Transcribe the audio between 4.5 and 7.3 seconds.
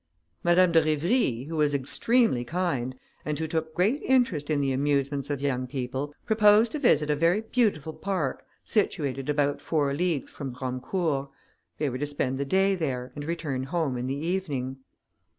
the amusements of young people, proposed to visit a